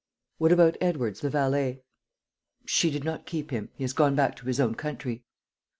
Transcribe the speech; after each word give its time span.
"What 0.39 0.51
about 0.51 0.77
Edwards, 0.81 1.19
the 1.19 1.29
valet?" 1.29 1.83
"She 2.65 2.89
did 2.89 3.03
not 3.03 3.27
keep 3.27 3.51
him. 3.51 3.69
He 3.75 3.83
has 3.83 3.93
gone 3.93 4.15
back 4.15 4.35
to 4.37 4.47
his 4.47 4.59
own 4.59 4.73
country." 4.73 5.25